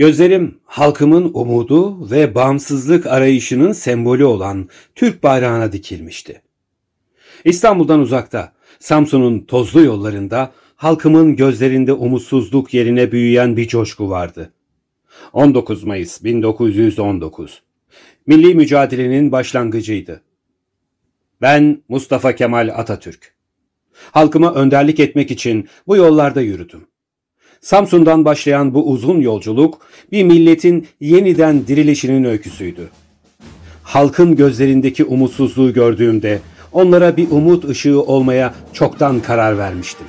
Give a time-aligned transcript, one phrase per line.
[0.00, 6.42] Gözlerim halkımın umudu ve bağımsızlık arayışının sembolü olan Türk bayrağına dikilmişti.
[7.44, 14.52] İstanbul'dan uzakta, Samsun'un tozlu yollarında halkımın gözlerinde umutsuzluk yerine büyüyen bir coşku vardı.
[15.32, 17.62] 19 Mayıs 1919
[18.26, 20.22] Milli mücadelenin başlangıcıydı.
[21.40, 23.34] Ben Mustafa Kemal Atatürk.
[23.92, 26.89] Halkıma önderlik etmek için bu yollarda yürüdüm.
[27.60, 29.78] Samsun'dan başlayan bu uzun yolculuk
[30.12, 32.88] bir milletin yeniden dirilişinin öyküsüydü.
[33.82, 36.40] Halkın gözlerindeki umutsuzluğu gördüğümde
[36.72, 40.06] onlara bir umut ışığı olmaya çoktan karar vermiştim.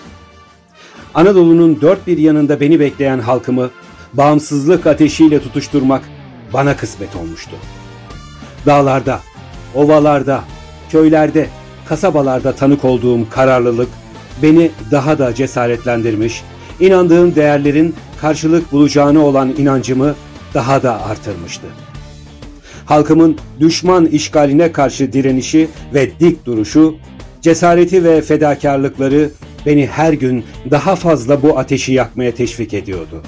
[1.14, 3.70] Anadolu'nun dört bir yanında beni bekleyen halkımı
[4.14, 6.02] bağımsızlık ateşiyle tutuşturmak
[6.54, 7.56] bana kısmet olmuştu.
[8.66, 9.20] Dağlarda,
[9.76, 10.44] ovalarda,
[10.90, 11.50] köylerde,
[11.86, 13.90] kasabalarda tanık olduğum kararlılık
[14.42, 16.44] beni daha da cesaretlendirmiş,
[16.82, 20.16] inandığım değerlerin karşılık bulacağını olan inancımı
[20.54, 21.68] daha da artırmıştı.
[22.86, 26.96] Halkımın düşman işgaline karşı direnişi ve dik duruşu,
[27.42, 29.30] cesareti ve fedakarlıkları
[29.66, 33.24] beni her gün daha fazla bu ateşi yakmaya teşvik ediyordu.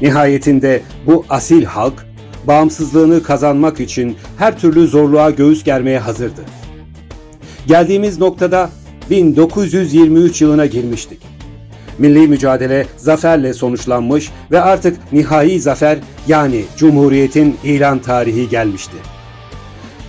[0.00, 2.06] Nihayetinde bu asil halk
[2.46, 6.40] bağımsızlığını kazanmak için her türlü zorluğa göğüs germeye hazırdı.
[7.66, 8.70] Geldiğimiz noktada
[9.10, 11.39] 1923 yılına girmiştik.
[12.00, 15.98] Milli mücadele zaferle sonuçlanmış ve artık nihai zafer
[16.28, 18.96] yani Cumhuriyet'in ilan tarihi gelmişti.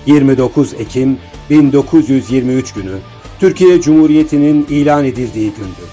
[0.06, 1.17] 29 Ekim
[1.50, 2.97] 1923 günü
[3.39, 5.88] Türkiye Cumhuriyeti'nin ilan edildiği gündü.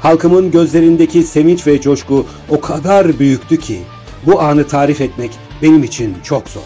[0.00, 3.78] Halkımın gözlerindeki sevinç ve coşku o kadar büyüktü ki
[4.26, 5.30] bu anı tarif etmek
[5.62, 6.62] benim için çok zor.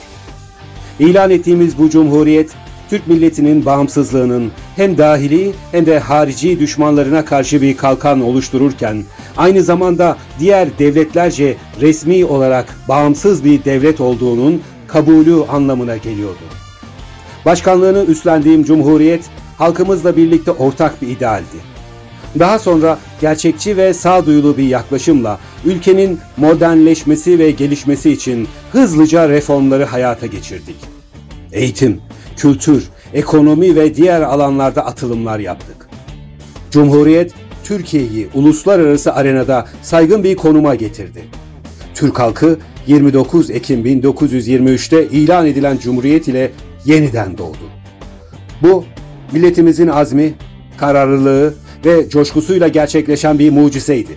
[0.99, 2.51] İlan ettiğimiz bu cumhuriyet
[2.91, 9.03] Türk milletinin bağımsızlığının hem dahili hem de harici düşmanlarına karşı bir kalkan oluştururken
[9.37, 16.45] aynı zamanda diğer devletlerce resmi olarak bağımsız bir devlet olduğunun kabulü anlamına geliyordu.
[17.45, 19.25] Başkanlığını üstlendiğim cumhuriyet
[19.59, 21.75] halkımızla birlikte ortak bir idealdi.
[22.39, 30.27] Daha sonra gerçekçi ve sağduyulu bir yaklaşımla ülkenin modernleşmesi ve gelişmesi için hızlıca reformları hayata
[30.27, 30.77] geçirdik.
[31.53, 32.01] Eğitim,
[32.37, 35.89] kültür, ekonomi ve diğer alanlarda atılımlar yaptık.
[36.71, 37.33] Cumhuriyet,
[37.65, 41.25] Türkiye'yi uluslararası arenada saygın bir konuma getirdi.
[41.95, 46.51] Türk halkı 29 Ekim 1923'te ilan edilen Cumhuriyet ile
[46.85, 47.71] yeniden doğdu.
[48.63, 48.85] Bu,
[49.33, 50.35] milletimizin azmi,
[50.77, 54.13] kararlılığı ve coşkusuyla gerçekleşen bir mucizeydi.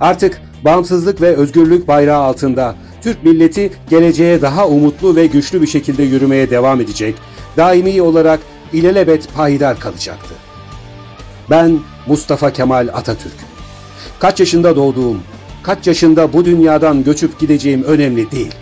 [0.00, 2.74] Artık bağımsızlık ve özgürlük bayrağı altında
[3.08, 7.14] Türk milleti geleceğe daha umutlu ve güçlü bir şekilde yürümeye devam edecek,
[7.56, 8.40] daimi olarak
[8.72, 10.34] ilelebet payidar kalacaktı.
[11.50, 13.34] Ben Mustafa Kemal Atatürk.
[14.20, 15.20] Kaç yaşında doğduğum,
[15.62, 18.54] kaç yaşında bu dünyadan göçüp gideceğim önemli değil.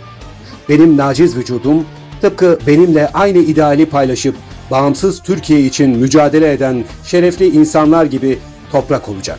[0.68, 1.84] Benim naciz vücudum
[2.20, 4.36] tıpkı benimle aynı ideali paylaşıp
[4.70, 8.38] bağımsız Türkiye için mücadele eden şerefli insanlar gibi
[8.72, 9.38] toprak olacak.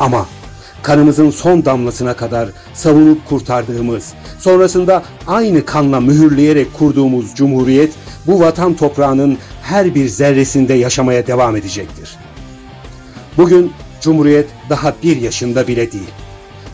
[0.00, 0.26] Ama
[0.82, 7.92] kanımızın son damlasına kadar savunup kurtardığımız, sonrasında aynı kanla mühürleyerek kurduğumuz cumhuriyet
[8.26, 12.16] bu vatan toprağının her bir zerresinde yaşamaya devam edecektir.
[13.36, 16.10] Bugün cumhuriyet daha bir yaşında bile değil.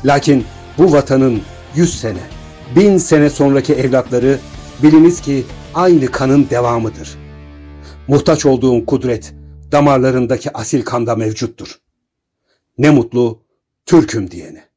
[0.05, 0.45] Lakin
[0.79, 1.43] bu vatanın
[1.75, 2.21] yüz sene,
[2.77, 4.39] bin sene sonraki evlatları
[4.83, 5.45] biliniz ki
[5.75, 7.19] aynı kanın devamıdır.
[8.09, 9.35] Muhtaç olduğun kudret
[9.73, 11.79] damarlarındaki asil kanda mevcuttur.
[12.79, 13.44] Ne mutlu
[13.87, 14.69] Türk'üm diyene.